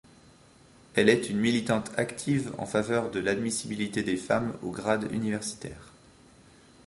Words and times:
Elle 0.95 1.09
est 1.09 1.29
une 1.29 1.37
militante 1.37 1.91
active 1.95 2.51
en 2.57 2.65
faveur 2.65 3.11
de 3.11 3.19
l'admissibilité 3.19 4.01
des 4.01 4.17
femmes 4.17 4.57
aux 4.63 4.71
grades 4.71 5.07
universitaires. 5.11 5.93